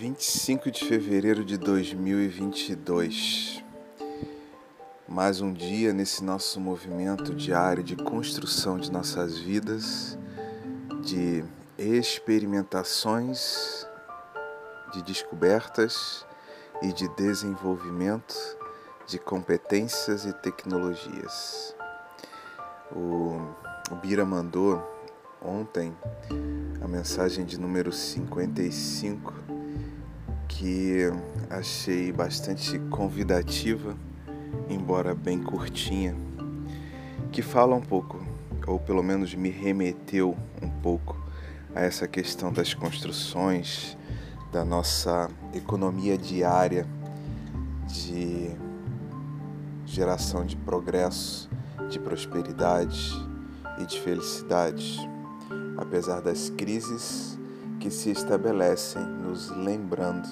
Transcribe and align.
Vinte 0.00 0.20
e 0.20 0.24
cinco 0.24 0.70
de 0.70 0.84
fevereiro 0.84 1.44
de 1.44 1.56
dois 1.56 1.92
mil 1.92 2.20
e 2.20 2.28
vinte 2.28 2.70
e 2.70 2.76
dois. 2.76 3.64
Mais 5.08 5.40
um 5.40 5.52
dia 5.52 5.92
nesse 5.92 6.22
nosso 6.22 6.60
movimento 6.60 7.34
diário 7.34 7.82
de 7.82 7.96
construção 7.96 8.78
de 8.78 8.92
nossas 8.92 9.38
vidas, 9.38 10.16
de 11.02 11.44
experimentações, 11.76 13.87
de 14.92 15.02
descobertas 15.02 16.26
e 16.82 16.92
de 16.92 17.08
desenvolvimento 17.16 18.34
de 19.06 19.18
competências 19.18 20.24
e 20.24 20.32
tecnologias. 20.34 21.74
O, 22.92 23.40
o 23.90 23.94
Bira 23.96 24.24
mandou 24.24 24.82
ontem 25.40 25.96
a 26.82 26.88
mensagem 26.88 27.44
de 27.44 27.58
número 27.58 27.92
55 27.92 29.32
que 30.46 31.10
achei 31.48 32.10
bastante 32.10 32.78
convidativa, 32.90 33.96
embora 34.68 35.14
bem 35.14 35.42
curtinha, 35.42 36.16
que 37.30 37.42
fala 37.42 37.76
um 37.76 37.80
pouco, 37.80 38.20
ou 38.66 38.78
pelo 38.78 39.02
menos 39.02 39.34
me 39.34 39.50
remeteu 39.50 40.36
um 40.60 40.68
pouco 40.68 41.16
a 41.74 41.80
essa 41.80 42.08
questão 42.08 42.52
das 42.52 42.74
construções, 42.74 43.96
da 44.50 44.64
nossa 44.64 45.30
economia 45.52 46.16
diária 46.16 46.86
de 47.86 48.50
geração 49.84 50.44
de 50.44 50.56
progresso, 50.56 51.48
de 51.88 51.98
prosperidade 51.98 53.12
e 53.78 53.86
de 53.86 54.00
felicidade, 54.00 54.98
apesar 55.76 56.20
das 56.20 56.50
crises 56.50 57.38
que 57.80 57.90
se 57.90 58.10
estabelecem, 58.10 59.02
nos 59.02 59.50
lembrando 59.50 60.28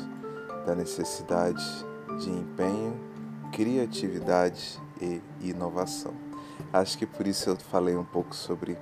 da 0.67 0.75
necessidade 0.75 1.65
de 2.19 2.31
empenho, 2.31 2.99
criatividade 3.53 4.81
e 5.01 5.23
inovação. 5.41 6.13
Acho 6.73 6.99
que 6.99 7.07
por 7.07 7.27
isso 7.27 7.51
eu 7.51 7.57
falei 7.57 7.97
um 7.97 8.05
pouco 8.05 8.35
sobre 8.35 8.77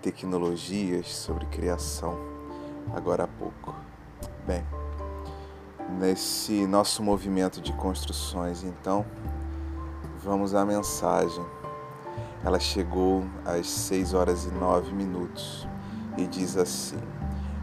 tecnologias, 0.00 1.14
sobre 1.14 1.44
criação 1.46 2.36
agora 2.94 3.24
há 3.24 3.28
pouco. 3.28 3.74
Bem, 4.46 4.64
nesse 5.88 6.66
nosso 6.66 7.02
movimento 7.02 7.60
de 7.60 7.72
construções, 7.72 8.62
então, 8.62 9.04
vamos 10.22 10.54
à 10.54 10.64
mensagem. 10.64 11.44
Ela 12.44 12.58
chegou 12.58 13.24
às 13.44 13.68
6 13.68 14.14
horas 14.14 14.44
e 14.44 14.50
9 14.50 14.92
minutos 14.92 15.66
e 16.16 16.26
diz 16.26 16.56
assim: 16.56 16.98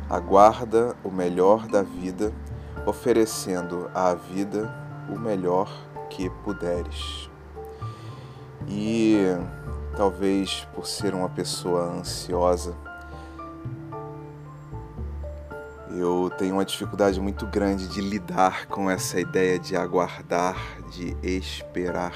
Aguarda 0.10 0.96
o 1.04 1.10
melhor 1.10 1.68
da 1.68 1.82
vida, 1.82 2.34
oferecendo 2.86 3.90
à 3.94 4.14
vida 4.14 4.74
o 5.10 5.20
melhor 5.20 5.72
que 6.10 6.30
puderes. 6.44 7.30
E 8.68 9.18
talvez 9.96 10.68
por 10.74 10.88
ser 10.88 11.14
uma 11.14 11.30
pessoa 11.30 11.84
ansiosa, 11.84 12.76
eu 16.04 16.30
tenho 16.38 16.56
uma 16.56 16.66
dificuldade 16.66 17.20
muito 17.22 17.48
grande 17.48 17.88
de 17.88 18.02
lidar 18.02 18.68
com 18.68 18.92
essa 18.92 19.22
ideia 19.22 19.58
de 19.58 19.76
aguardar, 19.76 20.58
de 20.92 21.16
esperar. 21.24 22.14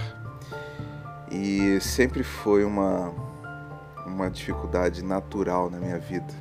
E 1.31 1.80
sempre 1.80 2.21
foi 2.21 2.65
uma, 2.65 3.14
uma 4.05 4.30
dificuldade 4.30 5.02
natural 5.02 5.70
na 5.70 5.80
minha 5.80 5.97
vida. 5.97 6.33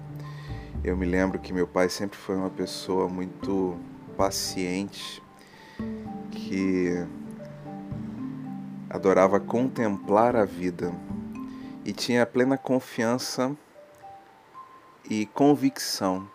Eu 0.83 0.97
me 0.97 1.07
lembro 1.07 1.39
que 1.39 1.53
meu 1.53 1.69
pai 1.69 1.89
sempre 1.89 2.19
foi 2.19 2.35
uma 2.35 2.51
pessoa 2.51 3.09
muito 3.09 3.79
paciente, 4.17 5.23
que 6.33 7.07
adorava 8.91 9.39
contemplar 9.39 10.35
a 10.35 10.45
vida 10.45 10.93
e 11.85 11.93
tinha 11.93 12.27
plena 12.27 12.59
confiança 12.59 13.57
e 15.09 15.27
convicção 15.27 16.29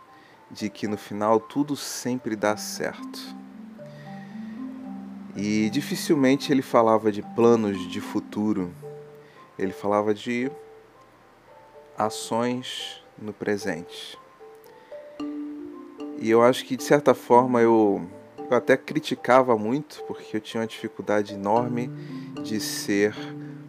de 0.52 0.70
que 0.70 0.88
no 0.88 0.98
final 0.98 1.40
tudo 1.40 1.76
sempre 1.76 2.36
dá 2.36 2.58
certo. 2.58 3.20
E 5.36 5.70
dificilmente 5.70 6.52
ele 6.52 6.62
falava 6.62 7.12
de 7.12 7.22
planos 7.22 7.90
de 7.90 8.02
futuro, 8.02 8.74
ele 9.58 9.72
falava 9.72 10.14
de 10.14 10.52
ações 11.98 13.02
no 13.18 13.32
presente. 13.32 14.20
E 16.20 16.30
eu 16.30 16.44
acho 16.44 16.66
que 16.66 16.76
de 16.76 16.84
certa 16.84 17.14
forma 17.14 17.62
eu, 17.62 18.08
eu 18.50 18.58
até 18.58 18.76
criticava 18.76 19.58
muito, 19.58 20.04
porque 20.04 20.36
eu 20.36 20.42
tinha 20.42 20.62
uma 20.62 20.68
dificuldade 20.68 21.34
enorme 21.34 21.90
de 22.44 22.60
ser 22.60 23.16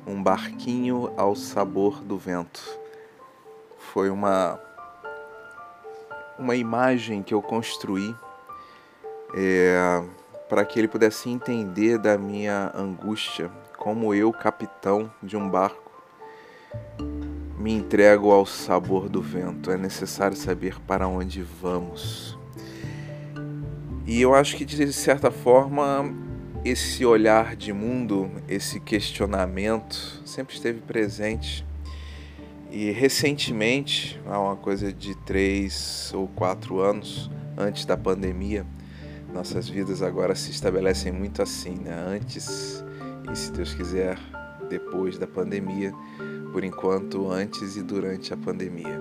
um 0.06 0.20
barquinho 0.22 1.12
ao 1.16 1.36
sabor 1.36 2.02
do 2.02 2.18
vento. 2.18 2.60
Foi 3.78 4.10
uma 4.10 4.60
uma 6.38 6.56
imagem 6.56 7.22
que 7.22 7.34
eu 7.34 7.42
construí 7.42 8.14
é, 9.34 10.02
para 10.48 10.64
que 10.64 10.78
ele 10.78 10.88
pudesse 10.88 11.30
entender 11.30 11.98
da 11.98 12.18
minha 12.18 12.70
angústia, 12.74 13.50
como 13.78 14.14
eu, 14.14 14.32
capitão 14.32 15.10
de 15.22 15.36
um 15.36 15.48
barco, 15.48 15.90
me 17.58 17.72
entrego 17.72 18.30
ao 18.30 18.44
sabor 18.44 19.08
do 19.08 19.22
vento. 19.22 19.70
É 19.70 19.76
necessário 19.76 20.36
saber 20.36 20.78
para 20.80 21.06
onde 21.06 21.42
vamos. 21.42 22.38
E 24.06 24.20
eu 24.20 24.34
acho 24.34 24.56
que 24.56 24.64
de 24.64 24.92
certa 24.92 25.30
forma 25.30 26.12
esse 26.64 27.04
olhar 27.04 27.56
de 27.56 27.72
mundo, 27.72 28.30
esse 28.48 28.78
questionamento 28.78 30.22
sempre 30.24 30.54
esteve 30.54 30.80
presente 30.80 31.64
e 32.72 32.90
recentemente, 32.90 34.18
há 34.26 34.40
uma 34.40 34.56
coisa 34.56 34.90
de 34.90 35.14
três 35.14 36.10
ou 36.14 36.26
quatro 36.26 36.80
anos 36.80 37.30
antes 37.54 37.84
da 37.84 37.98
pandemia, 37.98 38.64
nossas 39.30 39.68
vidas 39.68 40.00
agora 40.00 40.34
se 40.34 40.50
estabelecem 40.50 41.12
muito 41.12 41.42
assim, 41.42 41.74
né? 41.74 41.94
Antes 42.08 42.82
e, 43.30 43.36
se 43.36 43.52
Deus 43.52 43.74
quiser, 43.74 44.18
depois 44.70 45.18
da 45.18 45.26
pandemia, 45.26 45.92
por 46.50 46.64
enquanto, 46.64 47.30
antes 47.30 47.76
e 47.76 47.82
durante 47.82 48.32
a 48.32 48.38
pandemia. 48.38 48.98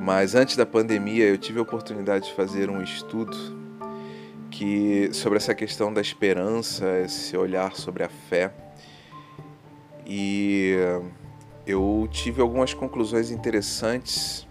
Mas 0.00 0.34
antes 0.34 0.56
da 0.56 0.66
pandemia, 0.66 1.26
eu 1.26 1.38
tive 1.38 1.60
a 1.60 1.62
oportunidade 1.62 2.26
de 2.26 2.34
fazer 2.34 2.68
um 2.68 2.82
estudo 2.82 3.36
que 4.50 5.10
sobre 5.12 5.36
essa 5.36 5.54
questão 5.54 5.94
da 5.94 6.00
esperança, 6.00 6.98
esse 7.04 7.36
olhar 7.36 7.76
sobre 7.76 8.02
a 8.02 8.08
fé. 8.08 8.52
E 10.04 10.74
eu 11.70 12.08
tive 12.10 12.40
algumas 12.40 12.74
conclusões 12.74 13.30
interessantes 13.30 14.46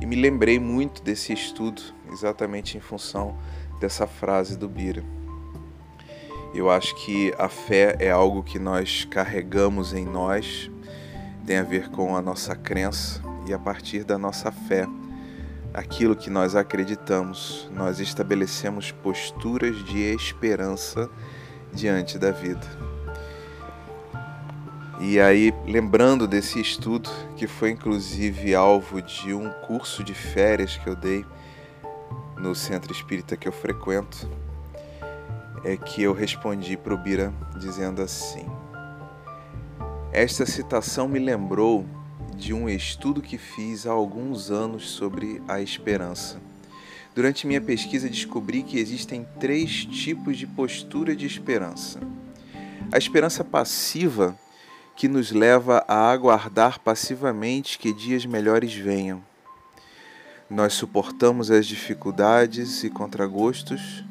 e 0.00 0.06
me 0.06 0.16
lembrei 0.16 0.58
muito 0.58 1.02
desse 1.02 1.32
estudo, 1.32 1.82
exatamente 2.10 2.76
em 2.76 2.80
função 2.80 3.36
dessa 3.78 4.06
frase 4.06 4.56
do 4.56 4.68
Bira. 4.68 5.04
Eu 6.54 6.70
acho 6.70 6.94
que 6.96 7.32
a 7.38 7.48
fé 7.48 7.96
é 7.98 8.10
algo 8.10 8.42
que 8.42 8.58
nós 8.58 9.04
carregamos 9.04 9.92
em 9.92 10.04
nós, 10.04 10.70
tem 11.46 11.58
a 11.58 11.62
ver 11.62 11.88
com 11.90 12.16
a 12.16 12.22
nossa 12.22 12.54
crença 12.54 13.22
e 13.46 13.52
a 13.52 13.58
partir 13.58 14.04
da 14.04 14.16
nossa 14.16 14.50
fé, 14.50 14.86
aquilo 15.74 16.16
que 16.16 16.30
nós 16.30 16.54
acreditamos, 16.54 17.68
nós 17.72 18.00
estabelecemos 18.00 18.92
posturas 18.92 19.82
de 19.84 20.00
esperança 20.14 21.08
diante 21.72 22.18
da 22.18 22.30
vida. 22.30 22.91
E 25.04 25.18
aí, 25.18 25.52
lembrando 25.66 26.28
desse 26.28 26.60
estudo, 26.60 27.10
que 27.36 27.48
foi 27.48 27.70
inclusive 27.70 28.54
alvo 28.54 29.02
de 29.02 29.34
um 29.34 29.50
curso 29.66 30.04
de 30.04 30.14
férias 30.14 30.76
que 30.76 30.86
eu 30.86 30.94
dei 30.94 31.24
no 32.38 32.54
centro 32.54 32.92
espírita 32.92 33.36
que 33.36 33.48
eu 33.48 33.52
frequento, 33.52 34.30
é 35.64 35.76
que 35.76 36.04
eu 36.04 36.12
respondi 36.12 36.76
para 36.76 36.94
o 36.94 36.96
Bira 36.96 37.34
dizendo 37.58 38.00
assim: 38.00 38.46
Esta 40.12 40.46
citação 40.46 41.08
me 41.08 41.18
lembrou 41.18 41.84
de 42.36 42.54
um 42.54 42.68
estudo 42.68 43.20
que 43.20 43.36
fiz 43.36 43.88
há 43.88 43.90
alguns 43.90 44.52
anos 44.52 44.88
sobre 44.88 45.42
a 45.48 45.60
esperança. 45.60 46.40
Durante 47.12 47.44
minha 47.44 47.60
pesquisa, 47.60 48.08
descobri 48.08 48.62
que 48.62 48.78
existem 48.78 49.26
três 49.40 49.84
tipos 49.84 50.38
de 50.38 50.46
postura 50.46 51.16
de 51.16 51.26
esperança. 51.26 51.98
A 52.92 52.96
esperança 52.96 53.42
passiva 53.42 54.38
que 55.02 55.08
nos 55.08 55.32
leva 55.32 55.84
a 55.88 56.12
aguardar 56.12 56.78
passivamente 56.78 57.76
que 57.76 57.92
dias 57.92 58.24
melhores 58.24 58.72
venham. 58.72 59.20
Nós 60.48 60.74
suportamos 60.74 61.50
as 61.50 61.66
dificuldades 61.66 62.84
e 62.84 62.88
contragostos 62.88 64.04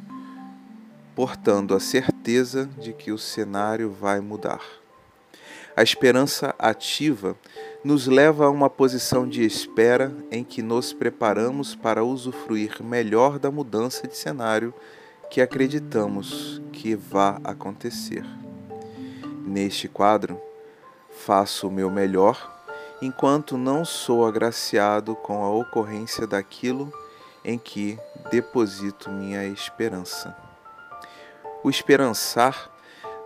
portando 1.15 1.73
a 1.73 1.79
certeza 1.79 2.69
de 2.77 2.91
que 2.91 3.09
o 3.09 3.17
cenário 3.17 3.89
vai 3.89 4.19
mudar. 4.19 4.59
A 5.77 5.81
esperança 5.81 6.53
ativa 6.59 7.37
nos 7.85 8.05
leva 8.05 8.47
a 8.47 8.49
uma 8.49 8.69
posição 8.69 9.25
de 9.25 9.45
espera 9.45 10.13
em 10.29 10.43
que 10.43 10.61
nos 10.61 10.91
preparamos 10.91 11.73
para 11.73 12.03
usufruir 12.03 12.83
melhor 12.83 13.39
da 13.39 13.49
mudança 13.49 14.09
de 14.09 14.17
cenário 14.17 14.73
que 15.29 15.39
acreditamos 15.39 16.61
que 16.73 16.95
vá 16.97 17.39
acontecer. 17.45 18.25
Neste 19.47 19.87
quadro, 19.87 20.50
faço 21.25 21.67
o 21.67 21.71
meu 21.71 21.89
melhor 21.91 22.51
enquanto 22.99 23.57
não 23.57 23.85
sou 23.85 24.25
agraciado 24.25 25.15
com 25.15 25.43
a 25.43 25.49
ocorrência 25.49 26.25
daquilo 26.25 26.91
em 27.45 27.57
que 27.57 27.97
deposito 28.31 29.09
minha 29.09 29.45
esperança. 29.45 30.35
O 31.63 31.69
esperançar 31.69 32.71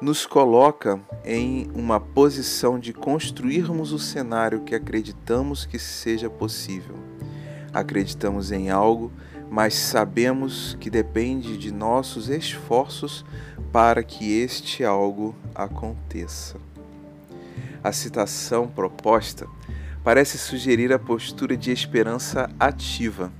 nos 0.02 0.26
coloca 0.26 1.00
em 1.24 1.72
uma 1.74 2.00
posição 2.00 2.78
de 2.78 2.94
construirmos 2.94 3.94
o 3.94 4.00
cenário 4.00 4.62
que 4.62 4.76
acreditamos 4.76 5.66
que 5.66 5.80
seja 5.80 6.30
possível. 6.30 6.96
Acreditamos 7.74 8.52
em 8.52 8.70
algo, 8.70 9.12
mas 9.50 9.74
sabemos 9.74 10.76
que 10.82 10.90
depende 10.90 11.58
de 11.58 11.72
nossos 11.72 12.28
esforços 12.28 13.26
para 13.72 14.04
que 14.04 14.38
este 14.38 14.84
algo 14.84 15.34
aconteça. 15.54 16.75
A 17.86 17.92
citação 17.92 18.68
proposta 18.68 19.48
parece 20.04 20.40
sugerir 20.40 20.92
a 20.92 20.98
postura 20.98 21.56
de 21.56 21.70
esperança 21.70 22.50
ativa. 22.60 23.32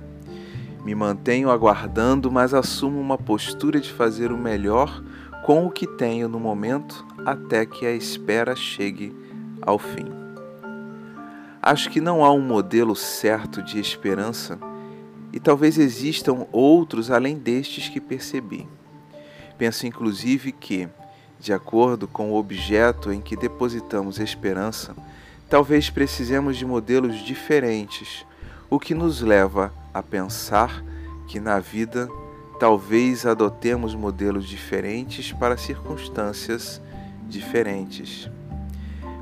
Me 0.84 0.94
mantenho 0.94 1.50
aguardando, 1.50 2.30
mas 2.30 2.54
assumo 2.54 3.00
uma 3.00 3.18
postura 3.18 3.80
de 3.80 3.92
fazer 3.92 4.30
o 4.30 4.38
melhor 4.38 5.02
com 5.44 5.66
o 5.66 5.70
que 5.72 5.84
tenho 5.84 6.28
no 6.28 6.38
momento 6.38 7.04
até 7.26 7.66
que 7.66 7.84
a 7.84 7.90
espera 7.90 8.54
chegue 8.54 9.12
ao 9.60 9.80
fim. 9.80 10.06
Acho 11.60 11.90
que 11.90 12.00
não 12.00 12.24
há 12.24 12.30
um 12.32 12.40
modelo 12.40 12.94
certo 12.94 13.60
de 13.60 13.80
esperança 13.80 14.60
e 15.32 15.40
talvez 15.40 15.76
existam 15.76 16.46
outros 16.52 17.10
além 17.10 17.36
destes 17.36 17.88
que 17.88 18.00
percebi. 18.00 18.68
Penso 19.58 19.88
inclusive 19.88 20.52
que, 20.52 20.88
de 21.38 21.52
acordo 21.52 22.08
com 22.08 22.32
o 22.32 22.36
objeto 22.36 23.12
em 23.12 23.20
que 23.20 23.36
depositamos 23.36 24.18
esperança, 24.18 24.94
talvez 25.48 25.90
precisemos 25.90 26.56
de 26.56 26.64
modelos 26.64 27.24
diferentes, 27.24 28.26
o 28.68 28.78
que 28.78 28.94
nos 28.94 29.20
leva 29.20 29.72
a 29.92 30.02
pensar 30.02 30.82
que 31.28 31.38
na 31.38 31.58
vida 31.58 32.08
talvez 32.58 33.26
adotemos 33.26 33.94
modelos 33.94 34.46
diferentes 34.46 35.32
para 35.32 35.56
circunstâncias 35.56 36.80
diferentes. 37.28 38.30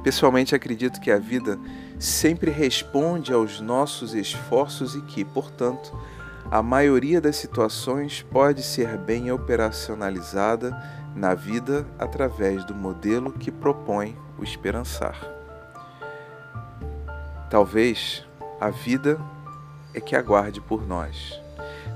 Pessoalmente, 0.03 0.55
acredito 0.55 1.01
que 1.01 1.11
a 1.11 1.19
vida 1.19 1.59
sempre 1.99 2.51
responde 2.51 3.33
aos 3.33 3.61
nossos 3.61 4.15
esforços 4.15 4.95
e 4.95 5.01
que, 5.03 5.25
portanto, 5.25 5.99
a 6.51 6.63
maioria 6.63 7.21
das 7.21 7.37
situações 7.37 8.23
pode 8.31 8.63
ser 8.63 8.99
bem 8.99 9.33
operacionalizada 9.33 10.77
na 11.15 11.35
vida 11.35 11.87
através 11.99 12.65
do 12.65 12.75
modelo 12.75 13.33
que 13.33 13.51
propõe 13.51 14.17
o 14.39 14.43
esperançar. 14.43 15.17
Talvez 17.49 18.27
a 18.61 18.71
vida 18.71 19.19
é 19.95 20.01
que 20.01 20.17
aguarde 20.17 20.61
por 20.61 20.87
nós. 20.87 21.41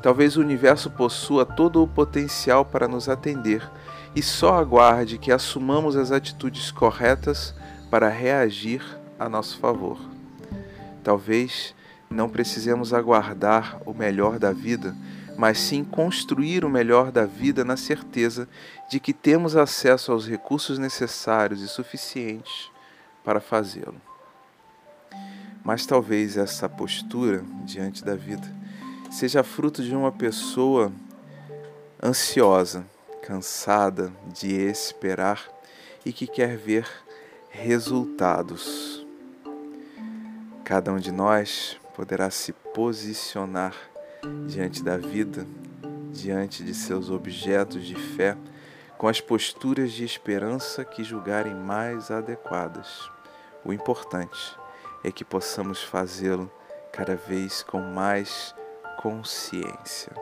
Talvez 0.03 0.37
o 0.37 0.41
universo 0.41 0.91
possua 0.91 1.45
todo 1.45 1.83
o 1.83 1.89
potencial 1.89 2.65
para 2.65 2.87
nos 2.87 3.09
atender 3.09 3.69
e 4.15 4.23
só 4.23 4.57
aguarde 4.57 5.19
que 5.19 5.33
assumamos 5.33 5.97
as 5.97 6.13
atitudes 6.13 6.71
corretas 6.71 7.55
para 7.91 8.09
reagir 8.09 8.83
a 9.19 9.29
nosso 9.29 9.59
favor. 9.59 9.99
Talvez 11.03 11.75
não 12.11 12.29
precisemos 12.29 12.95
aguardar 12.95 13.81
o 13.85 13.93
melhor 13.93 14.39
da 14.39 14.53
vida, 14.53 14.95
mas 15.39 15.61
sim 15.61 15.85
construir 15.85 16.65
o 16.65 16.69
melhor 16.69 17.13
da 17.13 17.25
vida 17.25 17.65
na 17.65 17.77
certeza 17.77 18.49
de 18.91 18.99
que 18.99 19.13
temos 19.13 19.55
acesso 19.55 20.11
aos 20.11 20.27
recursos 20.27 20.81
necessários 20.81 21.63
e 21.63 21.69
suficientes 21.69 22.69
para 23.25 23.39
fazê-lo. 23.39 24.01
Mas 25.63 25.87
talvez 25.87 26.37
essa 26.37 26.69
postura 26.69 27.45
diante 27.63 28.05
da 28.05 28.17
vida 28.17 28.53
seja 29.13 29.45
fruto 29.45 29.81
de 29.81 29.95
uma 29.95 30.11
pessoa 30.11 30.91
ansiosa, 32.03 32.85
cansada 33.23 34.13
de 34.33 34.53
esperar 34.53 35.49
e 36.05 36.13
que 36.13 36.27
quer 36.27 36.57
ver 36.57 36.89
resultados. 37.49 39.07
Cada 40.65 40.93
um 40.93 40.99
de 40.99 41.13
nós 41.13 41.79
poderá 41.95 42.29
se 42.29 42.53
posicionar 42.53 43.75
diante 44.47 44.83
da 44.83 44.97
vida, 44.97 45.47
diante 46.13 46.63
de 46.63 46.75
seus 46.75 47.11
objetos 47.11 47.85
de 47.85 47.95
fé, 47.95 48.37
com 48.97 49.07
as 49.07 49.21
posturas 49.21 49.93
de 49.93 50.05
esperança 50.05 50.85
que 50.85 51.05
julgarem 51.05 51.55
mais 51.55 52.11
adequadas. 52.11 53.09
O 53.65 53.73
importante 53.73 54.57
é 55.05 55.11
que 55.11 55.25
possamos 55.25 55.83
fazê-lo 55.83 56.51
cada 56.93 57.15
vez 57.15 57.63
com 57.63 57.81
mais 57.81 58.55
consciência. 59.01 60.13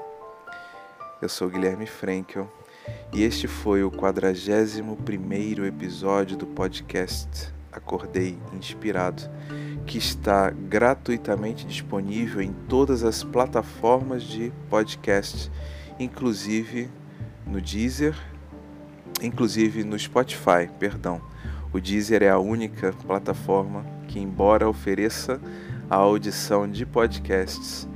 Eu 1.22 1.28
sou 1.28 1.48
Guilherme 1.48 1.86
Frankel 1.86 2.50
e 3.12 3.22
este 3.22 3.48
foi 3.48 3.82
o 3.82 3.90
41 3.90 5.64
episódio 5.64 6.36
do 6.36 6.46
podcast 6.46 7.50
Acordei 7.72 8.38
Inspirado, 8.52 9.22
que 9.86 9.98
está 9.98 10.50
gratuitamente 10.50 11.64
disponível 11.64 12.42
em 12.42 12.52
todas 12.68 13.04
as 13.04 13.22
plataformas 13.22 14.24
de 14.24 14.52
podcast, 14.68 15.50
inclusive 15.98 16.90
no 17.46 17.60
Deezer, 17.60 18.14
inclusive 19.22 19.84
no 19.84 19.96
Spotify, 19.96 20.68
perdão. 20.78 21.20
O 21.72 21.80
Deezer 21.80 22.22
é 22.22 22.28
a 22.28 22.38
única 22.38 22.92
plataforma 23.06 23.86
que, 24.08 24.18
embora 24.18 24.68
ofereça 24.68 25.40
a 25.88 25.94
audição 25.94 26.68
de 26.68 26.84
podcasts, 26.84 27.88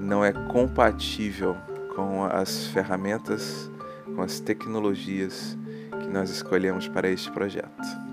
não 0.00 0.24
é 0.24 0.32
compatível 0.32 1.54
com 1.94 2.24
as 2.24 2.66
ferramentas, 2.68 3.70
com 4.14 4.22
as 4.22 4.40
tecnologias 4.40 5.58
que 6.00 6.08
nós 6.08 6.30
escolhemos 6.30 6.88
para 6.88 7.10
este 7.10 7.30
projeto. 7.30 8.09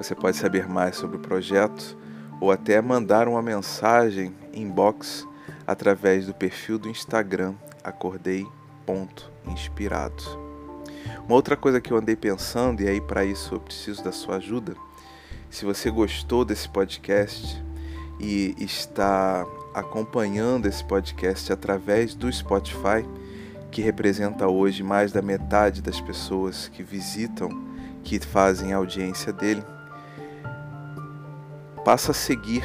Você 0.00 0.14
pode 0.14 0.36
saber 0.38 0.66
mais 0.66 0.96
sobre 0.96 1.18
o 1.18 1.20
projeto 1.20 1.94
ou 2.40 2.50
até 2.50 2.80
mandar 2.80 3.28
uma 3.28 3.42
mensagem 3.42 4.34
inbox 4.54 5.28
através 5.66 6.24
do 6.24 6.32
perfil 6.32 6.78
do 6.78 6.88
Instagram 6.88 7.52
acordei.inspirado. 7.84 10.24
Uma 11.26 11.34
outra 11.34 11.54
coisa 11.54 11.82
que 11.82 11.92
eu 11.92 11.98
andei 11.98 12.16
pensando, 12.16 12.80
e 12.80 12.88
aí 12.88 12.98
para 12.98 13.26
isso 13.26 13.56
eu 13.56 13.60
preciso 13.60 14.02
da 14.02 14.10
sua 14.10 14.36
ajuda, 14.36 14.74
se 15.50 15.66
você 15.66 15.90
gostou 15.90 16.46
desse 16.46 16.66
podcast 16.66 17.62
e 18.18 18.54
está 18.58 19.46
acompanhando 19.74 20.64
esse 20.64 20.82
podcast 20.82 21.52
através 21.52 22.14
do 22.14 22.32
Spotify, 22.32 23.06
que 23.70 23.82
representa 23.82 24.48
hoje 24.48 24.82
mais 24.82 25.12
da 25.12 25.20
metade 25.20 25.82
das 25.82 26.00
pessoas 26.00 26.68
que 26.68 26.82
visitam, 26.82 27.50
que 28.02 28.18
fazem 28.18 28.72
audiência 28.72 29.30
dele, 29.30 29.62
passa 31.84 32.10
a 32.10 32.14
seguir 32.14 32.64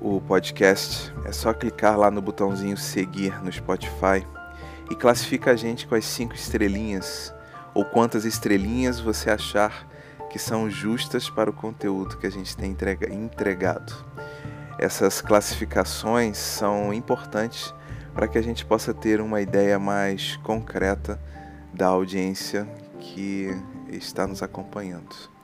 o 0.00 0.20
podcast. 0.20 1.12
É 1.24 1.32
só 1.32 1.52
clicar 1.52 1.98
lá 1.98 2.10
no 2.10 2.20
botãozinho 2.20 2.76
seguir 2.76 3.42
no 3.42 3.50
Spotify 3.50 4.26
e 4.90 4.94
classifica 4.94 5.52
a 5.52 5.56
gente 5.56 5.86
com 5.86 5.94
as 5.94 6.04
cinco 6.04 6.34
estrelinhas 6.34 7.32
ou 7.74 7.84
quantas 7.84 8.24
estrelinhas 8.24 9.00
você 9.00 9.30
achar 9.30 9.86
que 10.30 10.38
são 10.38 10.68
justas 10.68 11.30
para 11.30 11.50
o 11.50 11.52
conteúdo 11.52 12.18
que 12.18 12.26
a 12.26 12.30
gente 12.30 12.56
tem 12.56 12.76
entregado. 13.10 13.94
Essas 14.78 15.20
classificações 15.20 16.36
são 16.36 16.92
importantes 16.92 17.74
para 18.14 18.28
que 18.28 18.38
a 18.38 18.42
gente 18.42 18.64
possa 18.64 18.92
ter 18.92 19.20
uma 19.20 19.40
ideia 19.40 19.78
mais 19.78 20.36
concreta 20.38 21.20
da 21.72 21.86
audiência 21.86 22.68
que 23.00 23.48
está 23.90 24.26
nos 24.26 24.42
acompanhando. 24.42 25.37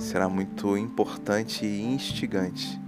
Será 0.00 0.30
muito 0.30 0.78
importante 0.78 1.66
e 1.66 1.82
instigante 1.82 2.80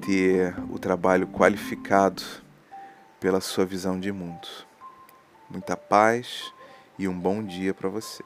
ter 0.00 0.58
o 0.70 0.78
trabalho 0.78 1.28
qualificado 1.28 2.22
pela 3.20 3.42
sua 3.42 3.66
visão 3.66 4.00
de 4.00 4.10
mundo. 4.10 4.48
Muita 5.50 5.76
paz 5.76 6.50
e 6.98 7.06
um 7.06 7.16
bom 7.16 7.44
dia 7.44 7.74
para 7.74 7.90
você. 7.90 8.24